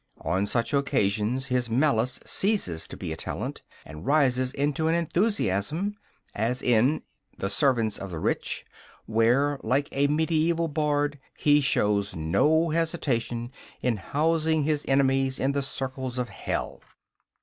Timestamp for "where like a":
9.05-10.07